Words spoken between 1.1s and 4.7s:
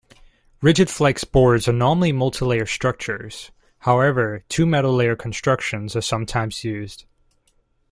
boards are normally multilayer structures; however, two